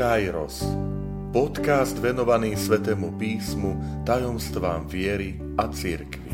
Kairos. 0.00 0.64
Podcast 1.28 1.92
venovaný 2.00 2.56
Svetému 2.56 3.20
písmu, 3.20 4.00
tajomstvám 4.08 4.88
viery 4.88 5.36
a 5.60 5.68
církvy. 5.68 6.32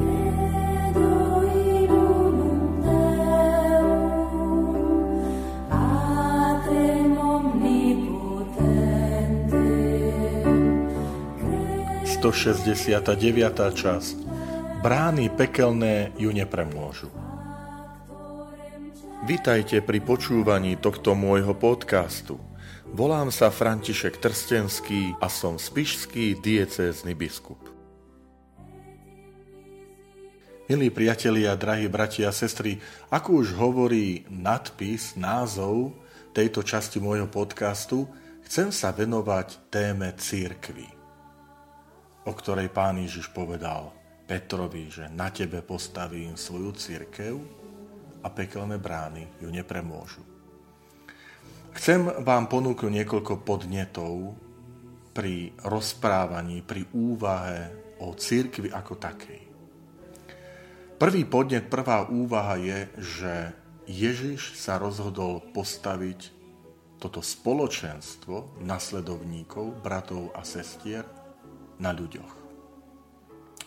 Sto 12.07 12.31
časť. 13.75 14.17
Brány 14.79 15.27
pekelné 15.35 16.15
ju 16.15 16.31
nepremôžu. 16.31 17.11
Vitajte 19.27 19.83
pri 19.83 19.99
počúvaní 19.99 20.79
tohto 20.79 21.19
môjho 21.19 21.59
podcastu. 21.59 22.39
Volám 22.95 23.35
sa 23.35 23.51
František 23.51 24.23
Trstenský 24.23 25.19
a 25.19 25.27
som 25.27 25.59
spišský 25.59 26.39
diecézny 26.39 27.19
biskup. 27.19 27.59
Milí 30.71 30.95
priatelia, 30.95 31.59
drahí 31.59 31.91
bratia 31.91 32.31
a 32.31 32.35
sestry, 32.35 32.79
ako 33.11 33.43
už 33.43 33.49
hovorí 33.59 34.27
nadpis, 34.31 35.19
názov 35.19 35.99
tejto 36.31 36.63
časti 36.63 37.03
môjho 37.03 37.27
podcastu, 37.27 38.07
chcem 38.47 38.71
sa 38.71 38.95
venovať 38.95 39.73
téme 39.73 40.15
církvy, 40.15 40.87
o 42.23 42.33
ktorej 42.35 42.71
pán 42.71 43.03
Ježiš 43.03 43.31
povedal 43.35 43.95
Petrovi, 44.27 44.91
že 44.91 45.11
na 45.11 45.31
tebe 45.31 45.63
postavím 45.63 46.35
svoju 46.35 46.71
církev, 46.75 47.35
a 48.27 48.29
pekelné 48.29 48.75
brány 48.83 49.39
ju 49.39 49.47
nepremôžu. 49.55 50.36
Chcem 51.77 52.09
vám 52.25 52.49
ponúknuť 52.49 52.89
niekoľko 52.89 53.45
podnetov 53.45 54.33
pri 55.13 55.53
rozprávaní, 55.61 56.65
pri 56.65 56.89
úvahe 56.97 57.69
o 58.01 58.17
církvi 58.17 58.73
ako 58.73 58.97
takej. 58.97 59.43
Prvý 60.97 61.29
podnet, 61.29 61.69
prvá 61.69 62.09
úvaha 62.09 62.57
je, 62.57 62.81
že 62.97 63.35
Ježiš 63.85 64.57
sa 64.57 64.81
rozhodol 64.81 65.45
postaviť 65.53 66.33
toto 66.97 67.21
spoločenstvo 67.21 68.65
nasledovníkov, 68.65 69.77
bratov 69.85 70.33
a 70.33 70.49
sestier 70.49 71.05
na 71.77 71.93
ľuďoch. 71.93 72.35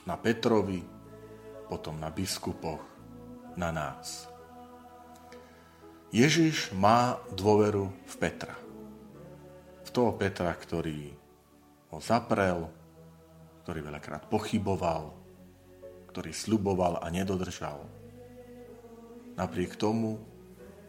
Na 0.10 0.18
Petrovi, 0.18 0.82
potom 1.70 2.02
na 2.02 2.10
biskupoch, 2.10 2.82
na 3.54 3.70
nás. 3.70 4.39
Ježiš 6.10 6.74
má 6.74 7.22
dôveru 7.38 7.94
v 8.10 8.16
Petra. 8.18 8.58
V 9.86 9.90
toho 9.94 10.18
Petra, 10.18 10.50
ktorý 10.58 11.14
ho 11.94 12.02
zaprel, 12.02 12.66
ktorý 13.62 13.86
veľakrát 13.86 14.26
pochyboval, 14.26 15.14
ktorý 16.10 16.34
sluboval 16.34 16.98
a 16.98 17.14
nedodržal. 17.14 17.86
Napriek 19.38 19.78
tomu 19.78 20.18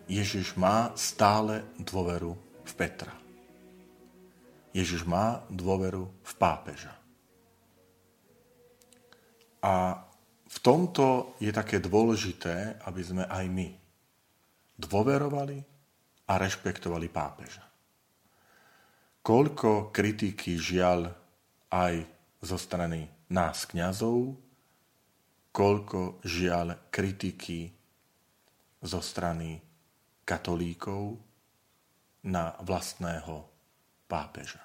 Ježiš 0.09 0.57
má 0.57 0.97
stále 0.97 1.69
dôveru 1.77 2.33
v 2.65 2.73
Petra. 2.73 3.13
Ježiš 4.73 5.05
má 5.05 5.45
dôveru 5.53 6.09
v 6.09 6.33
pápeža. 6.41 6.97
A 9.61 10.01
v 10.49 10.59
tomto 10.65 11.37
je 11.37 11.53
také 11.53 11.77
dôležité, 11.77 12.81
aby 12.89 13.03
sme 13.05 13.29
aj 13.29 13.45
my 13.53 13.69
dôverovali 14.81 15.59
a 16.31 16.33
rešpektovali 16.41 17.13
pápeža. 17.13 17.65
Koľko 19.21 19.93
kritiky 19.93 20.57
žiaľ 20.57 21.13
aj 21.69 21.95
zo 22.41 22.57
strany 22.57 23.05
nás 23.29 23.69
kňazov, 23.69 24.33
koľko 25.53 26.25
žiaľ 26.25 26.89
kritiky 26.89 27.69
zo 28.81 29.01
strany 29.05 29.61
katolíkov 30.25 31.21
na 32.25 32.57
vlastného 32.65 33.45
pápeža. 34.09 34.63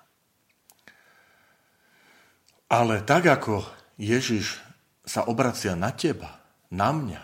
Ale 2.71 3.05
tak 3.05 3.29
ako 3.29 3.61
Ježiš 3.99 4.57
sa 5.05 5.29
obracia 5.29 5.77
na 5.77 5.93
teba, 5.93 6.41
na 6.73 6.89
mňa 6.89 7.23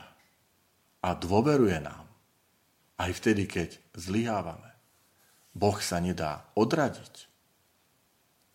a 1.01 1.09
dôveruje 1.17 1.81
nám, 1.81 2.00
aj 3.01 3.11
vtedy, 3.17 3.49
keď 3.49 3.69
zlyhávame, 3.97 4.71
Boh 5.57 5.77
sa 5.81 5.97
nedá 5.99 6.45
odradiť, 6.53 7.27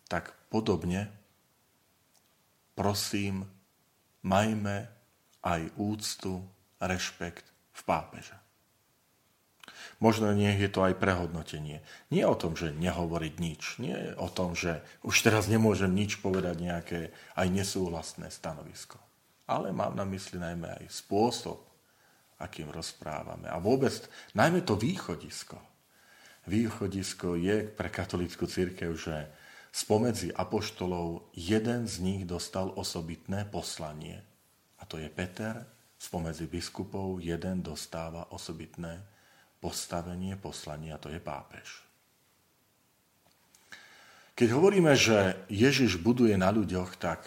tak 0.07 0.31
podobne, 0.47 1.11
prosím, 2.73 3.43
majme 4.23 4.87
aj 5.43 5.67
úctu, 5.75 6.41
rešpekt 6.79 7.45
v 7.75 7.81
pápeža. 7.83 8.39
Možno 9.97 10.29
nie 10.33 10.53
je 10.53 10.69
to 10.69 10.85
aj 10.85 10.93
prehodnotenie. 11.01 11.81
Nie 12.13 12.29
o 12.29 12.37
tom, 12.37 12.53
že 12.53 12.69
nehovoriť 12.69 13.33
nič. 13.41 13.81
Nie 13.81 14.13
o 14.13 14.29
tom, 14.29 14.53
že 14.53 14.85
už 15.01 15.25
teraz 15.25 15.49
nemôžem 15.49 15.89
nič 15.89 16.21
povedať 16.21 16.61
nejaké 16.61 16.99
aj 17.33 17.47
nesúhlasné 17.49 18.29
stanovisko. 18.29 19.01
Ale 19.49 19.73
mám 19.73 19.97
na 19.97 20.05
mysli 20.05 20.37
najmä 20.37 20.69
aj 20.69 20.85
spôsob, 20.93 21.57
akým 22.37 22.69
rozprávame. 22.69 23.49
A 23.49 23.57
vôbec, 23.57 23.93
najmä 24.37 24.61
to 24.61 24.77
východisko. 24.77 25.57
Východisko 26.47 27.35
je 27.35 27.65
pre 27.67 27.89
katolickú 27.91 28.47
církev, 28.47 28.95
že 28.95 29.27
spomedzi 29.73 30.31
apoštolov 30.31 31.33
jeden 31.35 31.89
z 31.89 31.95
nich 31.99 32.21
dostal 32.23 32.71
osobitné 32.71 33.49
poslanie. 33.49 34.21
A 34.79 34.83
to 34.85 35.01
je 35.01 35.09
Peter. 35.11 35.65
Spomedzi 35.97 36.45
biskupov 36.45 37.19
jeden 37.25 37.65
dostáva 37.65 38.29
osobitné 38.29 39.01
postavenie, 39.57 40.37
poslanie 40.37 40.93
a 40.93 41.01
to 41.01 41.09
je 41.09 41.17
pápež. 41.17 41.81
Keď 44.37 44.53
hovoríme, 44.53 44.93
že 44.93 45.33
Ježiš 45.49 45.97
buduje 45.97 46.37
na 46.37 46.53
ľuďoch, 46.53 47.01
tak 47.01 47.25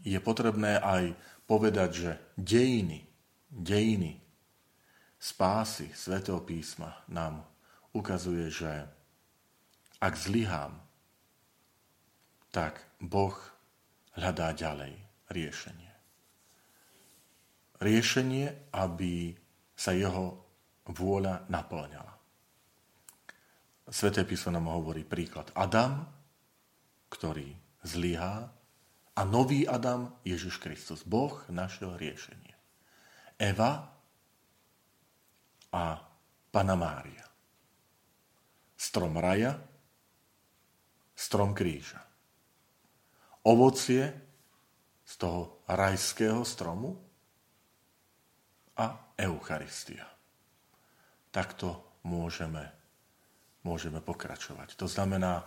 je 0.00 0.16
potrebné 0.16 0.80
aj 0.80 1.12
povedať, 1.44 1.90
že 1.92 2.10
dejiny 2.40 3.07
dejiny 3.50 4.20
spásy 5.18 5.90
Svetého 5.92 6.40
písma 6.44 7.04
nám 7.08 7.44
ukazuje, 7.92 8.48
že 8.52 8.70
ak 9.98 10.14
zlyhám, 10.14 10.78
tak 12.54 12.80
Boh 13.02 13.34
hľadá 14.14 14.54
ďalej 14.54 14.94
riešenie. 15.30 15.92
Riešenie, 17.78 18.74
aby 18.74 19.34
sa 19.74 19.94
jeho 19.94 20.38
vôľa 20.86 21.46
naplňala. 21.50 22.14
Sveté 23.88 24.26
písmo 24.26 24.52
nám 24.52 24.68
hovorí 24.70 25.06
príklad 25.06 25.50
Adam, 25.54 26.04
ktorý 27.08 27.54
zlyhá, 27.86 28.52
a 29.18 29.26
nový 29.26 29.66
Adam, 29.66 30.14
Ježiš 30.22 30.62
Kristus. 30.62 31.02
Boh 31.02 31.42
našiel 31.50 31.98
riešenie. 31.98 32.47
Eva 33.38 33.86
a 35.70 35.84
Pana 36.50 36.74
Mária. 36.74 37.22
Strom 38.74 39.14
raja, 39.14 39.54
strom 41.14 41.54
kríža. 41.54 42.02
Ovocie 43.46 44.10
z 45.06 45.12
toho 45.16 45.62
rajského 45.70 46.42
stromu 46.42 46.98
a 48.74 49.14
Eucharistia. 49.14 50.04
Takto 51.30 51.98
môžeme, 52.06 52.66
môžeme 53.62 54.02
pokračovať. 54.02 54.74
To 54.74 54.90
znamená, 54.90 55.46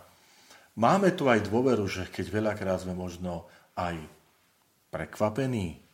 máme 0.80 1.12
tu 1.12 1.28
aj 1.28 1.44
dôveru, 1.44 1.84
že 1.88 2.08
keď 2.08 2.26
veľakrát 2.40 2.88
sme 2.88 2.96
možno 2.96 3.48
aj 3.76 4.00
prekvapení, 4.88 5.91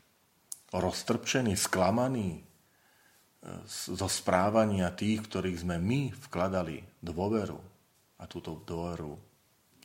roztrpčení, 0.73 1.57
sklamaní 1.57 2.39
e, 2.39 2.43
zo 3.69 4.09
správania 4.09 4.93
tých, 4.93 5.25
ktorých 5.25 5.65
sme 5.65 5.77
my 5.81 6.01
vkladali 6.29 6.85
dôveru 7.01 7.61
a 8.19 8.25
túto 8.29 8.61
dôveru 8.67 9.17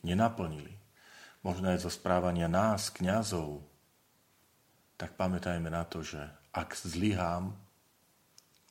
nenaplnili, 0.04 0.74
možno 1.40 1.72
aj 1.72 1.88
zo 1.88 1.90
správania 1.92 2.50
nás, 2.50 2.92
kňazov, 2.92 3.64
tak 5.00 5.16
pamätajme 5.16 5.72
na 5.72 5.82
to, 5.88 6.04
že 6.04 6.20
ak 6.54 6.76
zlyhám, 6.76 7.56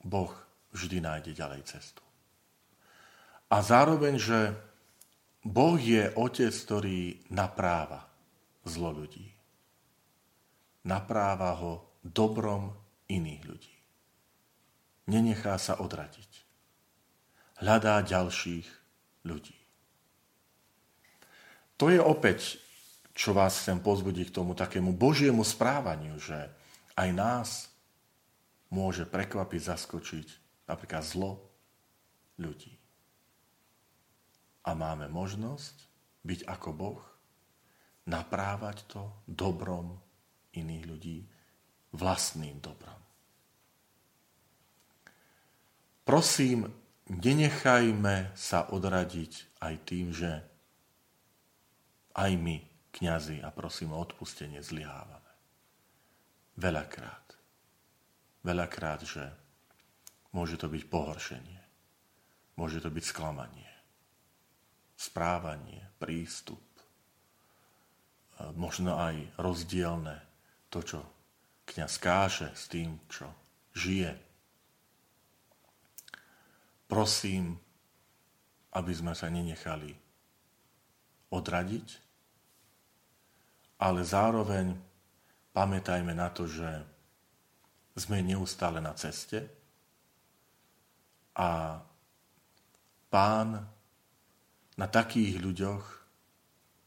Boh 0.03 0.31
vždy 0.71 0.99
nájde 1.03 1.31
ďalej 1.35 1.63
cestu. 1.67 2.03
A 3.51 3.61
zároveň, 3.61 4.17
že 4.17 4.39
Boh 5.43 5.75
je 5.75 6.09
otec, 6.15 6.49
ktorý 6.49 7.29
napráva 7.29 8.07
zlo 8.63 8.95
ľudí. 8.95 9.27
Napráva 10.87 11.53
ho 11.59 11.92
dobrom 12.03 12.75
iných 13.07 13.43
ľudí. 13.47 13.75
Nenechá 15.07 15.55
sa 15.59 15.79
odradiť. 15.79 16.31
Hľadá 17.63 18.03
ďalších 18.03 18.67
ľudí. 19.23 19.55
To 21.79 21.91
je 21.91 21.99
opäť, 21.99 22.59
čo 23.15 23.35
vás 23.35 23.59
chcem 23.59 23.79
pozbudiť 23.79 24.31
k 24.31 24.35
tomu 24.35 24.55
takému 24.55 24.95
božiemu 24.95 25.43
správaniu, 25.43 26.15
že 26.19 26.47
aj 26.95 27.09
nás 27.11 27.49
môže 28.73 29.05
prekvapiť, 29.05 29.61
zaskočiť 29.69 30.27
napríklad 30.65 31.03
zlo 31.05 31.43
ľudí. 32.39 32.73
A 34.63 34.71
máme 34.73 35.11
možnosť 35.11 35.75
byť 36.23 36.39
ako 36.47 36.69
Boh, 36.71 37.01
naprávať 38.07 38.87
to 38.87 39.11
dobrom 39.27 39.99
iných 40.55 40.83
ľudí, 40.87 41.17
vlastným 41.93 42.57
dobrom. 42.59 42.99
Prosím, 46.03 46.67
nenechajme 47.07 48.35
sa 48.35 48.67
odradiť 48.67 49.63
aj 49.63 49.73
tým, 49.87 50.11
že 50.11 50.31
aj 52.13 52.31
my, 52.37 52.59
kňazi, 52.91 53.39
a 53.39 53.49
prosím 53.55 53.95
o 53.95 54.01
odpustenie, 54.03 54.59
zlyhávame. 54.59 55.31
Veľakrát. 56.59 57.33
Veľakrát, 58.43 59.01
že 59.07 59.25
môže 60.35 60.59
to 60.59 60.67
byť 60.67 60.83
pohoršenie. 60.91 61.61
Môže 62.59 62.83
to 62.83 62.93
byť 62.93 63.03
sklamanie. 63.07 63.71
Správanie, 64.93 65.89
prístup. 65.97 66.61
Možno 68.53 68.99
aj 68.99 69.39
rozdielne 69.39 70.21
to, 70.69 70.83
čo 70.85 70.99
kniaz 71.65 71.97
káže 71.97 72.51
s 72.53 72.67
tým, 72.67 72.99
čo 73.07 73.27
žije. 73.73 74.13
Prosím, 76.87 77.57
aby 78.73 78.91
sme 78.93 79.13
sa 79.17 79.29
nenechali 79.29 79.93
odradiť, 81.33 81.87
ale 83.81 84.01
zároveň 84.05 84.77
pamätajme 85.53 86.13
na 86.13 86.29
to, 86.29 86.45
že 86.45 86.69
sme 87.93 88.25
neustále 88.25 88.81
na 88.81 88.93
ceste 88.97 89.45
a 91.37 91.81
pán 93.09 93.49
na 94.73 94.87
takých 94.89 95.37
ľuďoch 95.37 95.85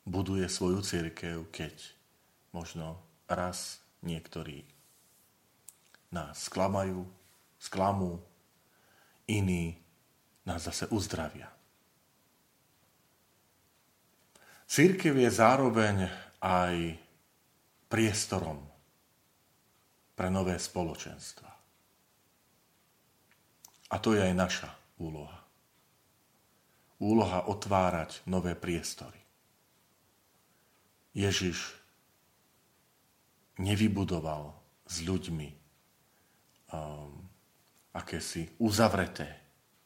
buduje 0.07 0.47
svoju 0.47 0.83
církev, 0.83 1.51
keď 1.51 1.75
možno 2.51 2.99
raz 3.27 3.86
niektorí 4.03 4.67
nás 6.13 6.49
sklamajú, 6.49 7.05
sklamú, 7.61 8.21
iní 9.27 9.77
nás 10.47 10.63
zase 10.63 10.87
uzdravia. 10.89 11.51
Církev 14.67 15.15
je 15.15 15.31
zároveň 15.31 16.11
aj 16.43 16.99
priestorom 17.87 18.59
pre 20.19 20.27
nové 20.27 20.59
spoločenstva. 20.59 21.51
A 23.87 23.97
to 24.03 24.19
je 24.19 24.23
aj 24.27 24.35
naša 24.35 24.71
úloha. 24.99 25.39
Úloha 26.99 27.47
otvárať 27.47 28.27
nové 28.27 28.59
priestory. 28.59 29.21
Ježiš 31.15 31.86
nevybudoval 33.59 34.53
s 34.87 35.03
ľuďmi 35.03 35.49
um, 36.73 37.13
akési 37.97 38.61
uzavreté 38.61 39.29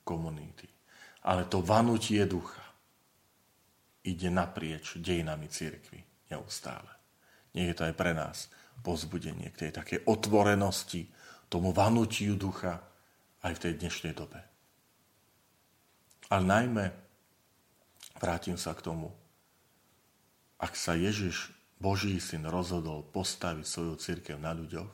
komunity, 0.02 0.67
ale 1.22 1.46
to 1.46 1.62
vanutie 1.62 2.26
ducha 2.26 2.64
ide 4.02 4.32
naprieč 4.32 4.99
dejinami 4.99 5.46
církvy 5.46 6.00
neustále. 6.32 6.90
Nie 7.55 7.70
je 7.70 7.76
to 7.78 7.82
aj 7.87 7.94
pre 7.94 8.12
nás 8.17 8.49
pozbudenie 8.81 9.52
k 9.52 9.69
tej 9.69 9.70
takej 9.76 9.99
otvorenosti, 10.08 11.06
tomu 11.50 11.75
vanutiu 11.75 12.38
ducha 12.38 12.81
aj 13.43 13.52
v 13.58 13.62
tej 13.62 13.73
dnešnej 13.82 14.14
dobe. 14.14 14.40
Ale 16.31 16.46
najmä, 16.46 16.84
vrátim 18.23 18.55
sa 18.55 18.73
k 18.73 18.87
tomu, 18.87 19.11
ak 20.62 20.78
sa 20.78 20.94
Ježiš, 20.94 21.50
Boží 21.80 22.20
syn, 22.20 22.44
rozhodol 22.44 23.08
postaviť 23.08 23.64
svoju 23.64 23.94
církev 23.96 24.36
na 24.36 24.52
ľuďoch, 24.52 24.92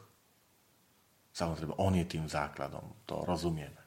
samozrejme, 1.34 1.74
on 1.82 1.98
je 1.98 2.06
tým 2.06 2.30
základom, 2.30 3.02
to 3.02 3.26
rozumieme. 3.26 3.82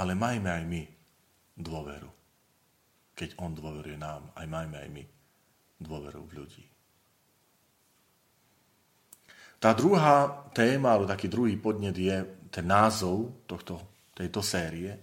Ale 0.00 0.16
majme 0.16 0.48
aj 0.48 0.64
my 0.64 0.82
dôveru 1.60 2.18
keď 3.18 3.34
on 3.42 3.50
dôveruje 3.50 3.98
nám, 3.98 4.30
aj 4.38 4.46
majme 4.46 4.78
aj 4.78 4.90
my 4.94 5.04
dôveru 5.82 6.22
v 6.22 6.34
ľudí. 6.38 6.64
Tá 9.58 9.74
druhá 9.74 10.46
téma, 10.54 10.94
alebo 10.94 11.10
taký 11.10 11.26
druhý 11.26 11.58
podnet 11.58 11.98
je 11.98 12.46
ten 12.54 12.62
názov 12.62 13.42
tohto, 13.50 13.82
tejto 14.14 14.38
série, 14.38 14.94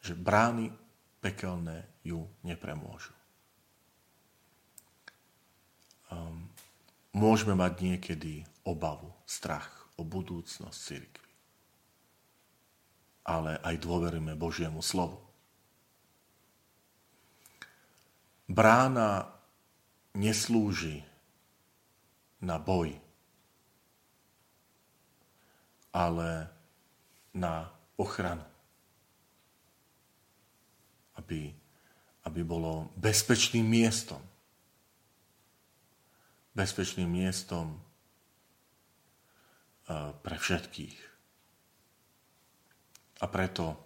že 0.00 0.16
brány 0.16 0.72
pekelné 1.20 2.00
ju 2.00 2.24
nepremôžu. 2.48 3.12
Môžeme 7.14 7.58
mať 7.58 7.72
niekedy 7.82 8.46
obavu, 8.62 9.10
strach 9.26 9.88
o 9.98 10.02
budúcnosť 10.06 10.78
cirkvi. 10.78 11.32
Ale 13.26 13.60
aj 13.60 13.76
dôverujeme 13.82 14.34
Božiemu 14.34 14.80
slovu. 14.80 15.20
Brána 18.50 19.30
neslúži 20.16 21.06
na 22.42 22.58
boj, 22.58 22.96
ale 25.94 26.50
na 27.30 27.70
ochranu. 27.94 28.46
Aby, 31.14 31.52
aby 32.24 32.40
bolo 32.42 32.88
bezpečným 32.96 33.62
miestom. 33.62 34.18
Bezpečným 36.60 37.08
miestom 37.08 37.80
eh, 39.88 40.12
pre 40.12 40.36
všetkých. 40.36 40.98
A 43.20 43.24
preto 43.28 43.80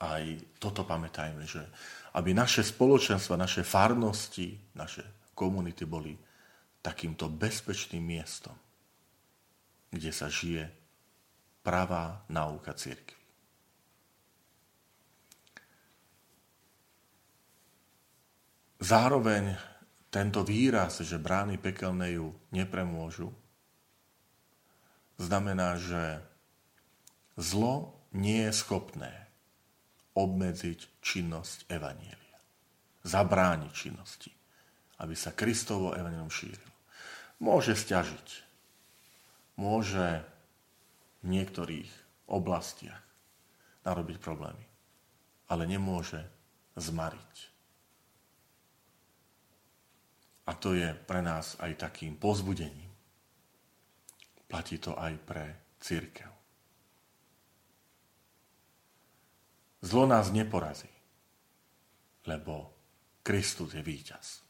aj 0.00 0.40
toto 0.56 0.88
pamätajme, 0.88 1.44
že 1.44 1.62
aby 2.16 2.32
naše 2.32 2.64
spoločenstva, 2.64 3.36
naše 3.36 3.64
farnosti, 3.64 4.56
naše 4.76 5.32
komunity 5.32 5.84
boli 5.88 6.12
takýmto 6.82 7.30
bezpečným 7.30 8.02
miestom, 8.02 8.56
kde 9.88 10.10
sa 10.10 10.28
žije 10.28 10.68
pravá 11.62 12.26
náuka 12.28 12.74
církvy. 12.74 13.20
Zároveň 18.82 19.54
tento 20.12 20.44
výraz, 20.44 21.00
že 21.00 21.16
brány 21.16 21.56
pekelné 21.56 22.20
ju 22.20 22.36
nepremôžu, 22.52 23.32
znamená, 25.16 25.80
že 25.80 26.20
zlo 27.40 27.96
nie 28.12 28.44
je 28.44 28.52
schopné 28.52 29.12
obmedziť 30.12 31.00
činnosť 31.00 31.64
Evanielia. 31.72 32.38
Zabrániť 33.08 33.72
činnosti, 33.72 34.28
aby 35.00 35.16
sa 35.16 35.32
Kristovo 35.32 35.96
Evangelium 35.96 36.28
šírilo. 36.28 36.76
Môže 37.40 37.72
stiažiť. 37.72 38.28
Môže 39.56 40.22
v 41.24 41.40
niektorých 41.40 41.90
oblastiach 42.28 43.00
narobiť 43.88 44.20
problémy. 44.20 44.66
Ale 45.48 45.64
nemôže 45.64 46.22
zmariť. 46.76 47.51
A 50.42 50.58
to 50.58 50.74
je 50.74 50.90
pre 51.06 51.22
nás 51.22 51.54
aj 51.62 51.86
takým 51.88 52.18
pozbudením. 52.18 52.90
Platí 54.50 54.76
to 54.82 54.98
aj 54.98 55.14
pre 55.22 55.46
církev. 55.78 56.30
Zlo 59.82 60.06
nás 60.06 60.30
neporazí, 60.30 60.90
lebo 62.26 62.70
Kristus 63.22 63.74
je 63.74 63.82
víťaz. 63.82 64.42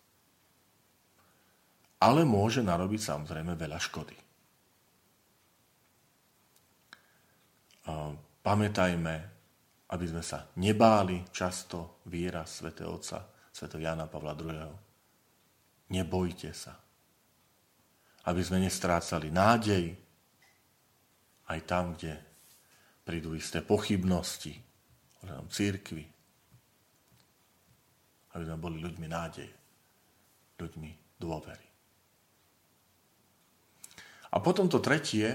Ale 2.03 2.27
môže 2.29 2.61
narobiť 2.61 3.01
samozrejme 3.01 3.57
veľa 3.57 3.79
škody. 3.79 4.17
Pamätajme, 8.43 9.15
aby 9.93 10.05
sme 10.09 10.23
sa 10.25 10.51
nebáli 10.59 11.23
často 11.31 12.03
výraz 12.11 12.59
Sv. 12.61 12.75
Otca, 12.85 13.23
Sv. 13.55 13.79
Jana 13.79 14.11
Pavla 14.11 14.35
II. 14.35 14.92
Nebojte 15.93 16.57
sa. 16.57 16.73
Aby 18.25 18.41
sme 18.41 18.65
nestrácali 18.65 19.29
nádej 19.29 19.93
aj 21.53 21.61
tam, 21.69 21.93
kde 21.93 22.17
prídu 23.05 23.37
isté 23.37 23.61
pochybnosti, 23.61 24.57
ohľadom 25.23 25.49
církvy. 25.53 26.05
aby 28.33 28.49
sme 28.49 28.57
boli 28.57 28.81
ľuďmi 28.81 29.07
nádeje, 29.13 29.53
ľuďmi 30.57 31.21
dôvery. 31.21 31.69
A 34.33 34.41
potom 34.41 34.73
to 34.73 34.81
tretie, 34.81 35.29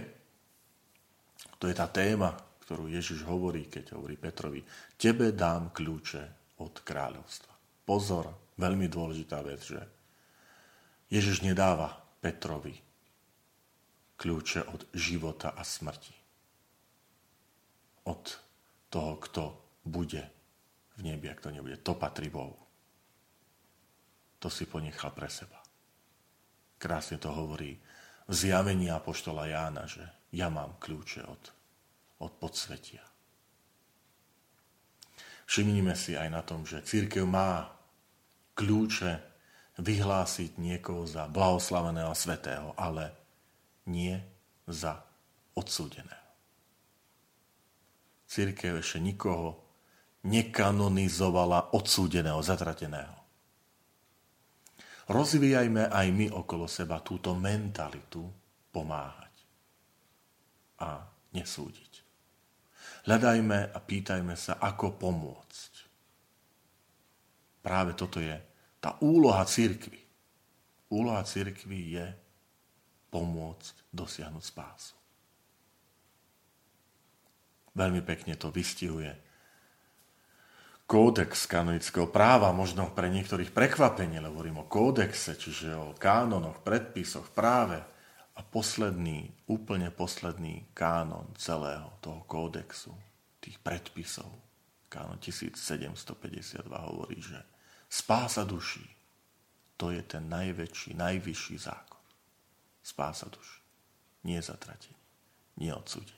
to 1.62 1.70
je 1.70 1.78
tá 1.78 1.86
téma, 1.86 2.34
ktorú 2.66 2.90
Ježiš 2.90 3.22
hovorí, 3.30 3.70
keď 3.70 3.94
hovorí 3.94 4.18
Petrovi, 4.18 4.66
tebe 4.98 5.30
dám 5.38 5.70
kľúče 5.70 6.58
od 6.58 6.82
kráľovstva. 6.82 7.54
Pozor, 7.86 8.58
veľmi 8.58 8.90
dôležitá 8.90 9.46
vec, 9.46 9.62
že 9.62 9.97
Ježiš 11.08 11.44
nedáva 11.44 12.04
Petrovi 12.20 12.88
kľúče 14.18 14.68
od 14.74 14.82
života 14.92 15.54
a 15.54 15.62
smrti. 15.62 16.16
Od 18.10 18.24
toho, 18.90 19.14
kto 19.22 19.44
bude 19.86 20.24
v 20.98 21.00
nebi 21.06 21.30
a 21.30 21.38
kto 21.38 21.54
nebude. 21.54 21.78
To 21.86 21.94
patrí 21.94 22.28
Bohu. 22.34 22.58
To 24.42 24.50
si 24.50 24.66
ponechal 24.66 25.14
pre 25.14 25.30
seba. 25.30 25.62
Krásne 26.78 27.22
to 27.22 27.30
hovorí 27.34 27.78
v 28.28 28.34
zjavení 28.34 28.90
Apoštola 28.90 29.50
Jána, 29.50 29.86
že 29.86 30.04
ja 30.34 30.52
mám 30.52 30.78
kľúče 30.78 31.26
od, 31.26 31.44
od 32.22 32.32
podsvetia. 32.38 33.02
Všimnime 35.48 35.96
si 35.96 36.20
aj 36.20 36.28
na 36.28 36.44
tom, 36.44 36.68
že 36.68 36.84
církev 36.84 37.24
má 37.24 37.72
kľúče 38.54 39.27
vyhlásiť 39.78 40.58
niekoho 40.58 41.06
za 41.06 41.30
blahoslaveného 41.30 42.10
a 42.10 42.18
svetého, 42.18 42.74
ale 42.74 43.14
nie 43.88 44.18
za 44.66 45.00
odsúdeného. 45.54 46.30
Církev 48.28 48.84
ešte 48.84 49.00
nikoho 49.00 49.64
nekanonizovala 50.28 51.72
odsúdeného, 51.72 52.44
zatrateného 52.44 53.18
rozvíjajme 55.08 55.88
aj 55.88 56.08
my 56.12 56.28
okolo 56.36 56.68
seba 56.68 57.00
túto 57.00 57.32
mentalitu 57.34 58.28
pomáhať 58.72 59.36
a 60.84 61.02
nesúdiť. 61.34 61.92
Hľadajme 63.08 63.72
a 63.72 63.78
pýtajme 63.80 64.36
sa, 64.36 64.60
ako 64.60 65.00
pomôcť. 65.00 65.72
Práve 67.64 67.96
toto 67.96 68.20
je 68.20 68.36
tá 68.88 68.96
úloha 69.03 69.44
církvy. 69.44 70.00
Úloha 70.88 71.20
církvy 71.27 72.00
je 72.00 72.08
pomôcť 73.12 73.91
dosiahnuť 73.91 74.44
spásu. 74.48 74.96
Veľmi 77.75 78.00
pekne 78.00 78.39
to 78.39 78.48
vystihuje 78.48 79.12
kódex 80.88 81.51
kanonického 81.51 82.08
práva, 82.08 82.56
možno 82.56 82.88
pre 82.96 83.12
niektorých 83.12 83.51
prekvapenie, 83.51 84.24
lebo 84.24 84.39
hovorím 84.39 84.63
o 84.63 84.72
kódexe, 84.72 85.36
čiže 85.36 85.75
o 85.75 85.91
kánonoch, 85.91 86.63
predpisoch, 86.63 87.27
práve. 87.36 87.84
A 88.38 88.39
posledný, 88.39 89.27
úplne 89.51 89.91
posledný 89.91 90.72
kánon 90.72 91.27
celého 91.36 91.91
toho 92.00 92.24
kódexu, 92.24 92.96
tých 93.44 93.60
predpisov, 93.60 94.32
kánon 94.88 95.20
1752 95.20 96.63
hovorí, 96.72 97.20
že 97.20 97.57
spása 97.89 98.44
duší, 98.44 98.86
to 99.77 99.91
je 99.91 100.03
ten 100.03 100.27
najväčší, 100.29 100.94
najvyšší 100.94 101.56
zákon. 101.58 102.03
Spása 102.84 103.27
duší. 103.32 103.62
Nie 104.27 104.44
zatratenie, 104.44 105.00
nie 105.62 105.72
odsúdenie. 105.72 106.17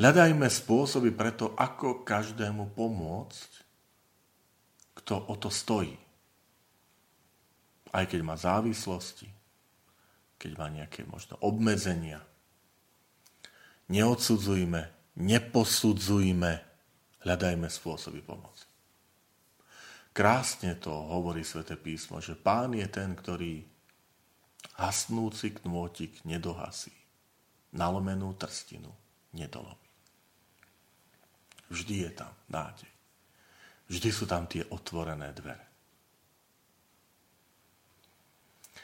Hľadajme 0.00 0.48
spôsoby 0.48 1.12
preto, 1.12 1.52
ako 1.52 2.00
každému 2.00 2.72
pomôcť, 2.72 3.50
kto 4.98 5.14
o 5.28 5.34
to 5.36 5.52
stojí. 5.52 5.96
Aj 7.92 8.08
keď 8.08 8.20
má 8.24 8.34
závislosti, 8.40 9.28
keď 10.40 10.50
má 10.56 10.66
nejaké 10.72 11.04
možno 11.04 11.36
obmedzenia. 11.44 12.24
Neodsudzujme, 13.92 14.88
neposudzujme, 15.20 16.52
hľadajme 17.22 17.66
spôsoby 17.70 18.20
pomoci. 18.22 18.66
Krásne 20.12 20.76
to 20.76 20.92
hovorí 20.92 21.40
sväté 21.40 21.80
písmo, 21.80 22.20
že 22.20 22.36
pán 22.36 22.76
je 22.76 22.84
ten, 22.84 23.16
ktorý 23.16 23.64
hasnúci 24.76 25.56
knôtik 25.56 26.20
nedohasí, 26.28 26.92
nalomenú 27.72 28.36
trstinu 28.36 28.92
nedolomí. 29.32 29.88
Vždy 31.72 32.04
je 32.04 32.10
tam 32.12 32.32
nádej. 32.52 32.92
Vždy 33.88 34.08
sú 34.12 34.28
tam 34.28 34.44
tie 34.44 34.60
otvorené 34.68 35.32
dvere. 35.32 35.72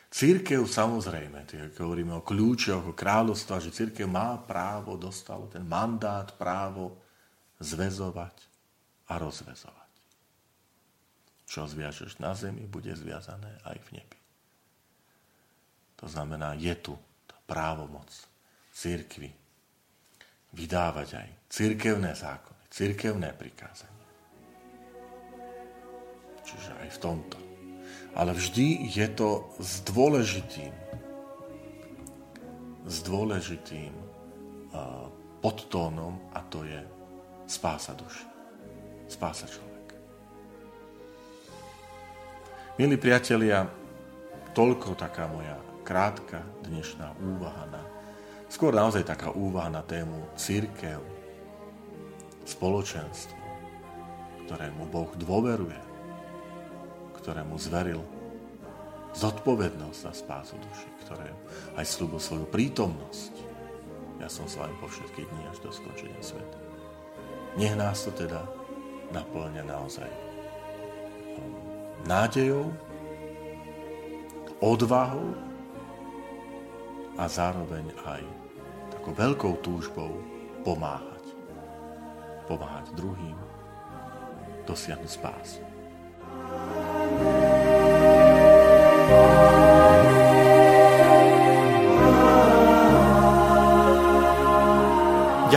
Církev 0.08 0.64
samozrejme, 0.64 1.44
keď 1.44 1.76
hovoríme 1.84 2.16
o 2.16 2.24
kľúčoch, 2.24 2.80
o 2.88 2.96
kráľovstva, 2.96 3.60
že 3.60 3.76
církev 3.76 4.08
má 4.08 4.40
právo, 4.40 4.96
dostalo 4.96 5.52
ten 5.52 5.68
mandát, 5.68 6.32
právo 6.32 6.96
zväzovať 7.58 8.36
a 9.10 9.18
rozvezovať. 9.18 9.92
Čo 11.48 11.64
zviažeš 11.64 12.20
na 12.20 12.36
zemi, 12.36 12.68
bude 12.68 12.92
zviazané 12.92 13.58
aj 13.64 13.78
v 13.88 13.88
nebi. 13.98 14.20
To 15.98 16.06
znamená, 16.06 16.54
je 16.54 16.74
tu 16.78 16.94
tá 17.26 17.34
právomoc 17.48 18.06
církvy 18.70 19.32
vydávať 20.54 21.08
aj 21.18 21.28
církevné 21.50 22.14
zákony 22.14 22.58
cirkevné 22.68 23.32
prikázanie. 23.32 24.06
Čiže 26.44 26.70
aj 26.84 26.88
v 26.96 26.98
tomto. 27.00 27.38
Ale 28.16 28.32
vždy 28.32 28.88
je 28.88 29.06
to 29.12 29.52
s 29.60 29.84
dôležitým, 29.84 30.72
s 32.88 32.96
dôležitým 33.04 33.92
podtónom 35.44 36.16
a 36.32 36.40
to 36.48 36.64
je 36.64 36.80
spása 37.48 37.96
duši. 37.96 38.28
Spása 39.08 39.48
človeka. 39.48 39.96
Milí 42.76 43.00
priatelia, 43.00 43.64
toľko 44.52 44.92
taká 44.94 45.24
moja 45.32 45.56
krátka 45.80 46.44
dnešná 46.68 47.16
úvaha 47.24 47.64
na, 47.72 47.82
skôr 48.52 48.76
naozaj 48.76 49.08
taká 49.08 49.32
úvaha 49.32 49.72
na 49.72 49.80
tému 49.80 50.28
církev, 50.36 51.00
spoločenstvo, 52.44 53.40
ktorému 54.44 54.84
Boh 54.92 55.08
dôveruje, 55.16 55.80
ktorému 57.16 57.56
zveril 57.56 58.04
zodpovednosť 59.16 59.98
za 60.04 60.12
spásu 60.12 60.60
duši, 60.60 60.88
ktoré 61.08 61.32
aj 61.80 61.84
slúbil 61.88 62.20
svoju 62.20 62.44
prítomnosť. 62.52 63.32
Ja 64.20 64.28
som 64.28 64.44
s 64.44 64.60
vami 64.60 64.76
po 64.76 64.88
všetky 64.88 65.24
dní 65.24 65.42
až 65.48 65.64
do 65.64 65.72
skončenia 65.72 66.20
sveta. 66.20 66.67
Nech 67.58 67.74
nás 67.74 68.06
to 68.06 68.14
teda 68.14 68.46
naplňa 69.10 69.66
naozaj 69.66 70.06
um, 70.06 71.52
nádejou, 72.06 72.70
odvahou 74.62 75.34
a 77.18 77.26
zároveň 77.26 77.90
aj 78.06 78.22
takou 78.94 79.12
veľkou 79.12 79.54
túžbou 79.66 80.22
pomáhať 80.62 81.18
pomáhať 82.48 82.96
druhým, 82.96 83.36
dosiahnuť 84.64 85.10
spásu. 85.12 85.60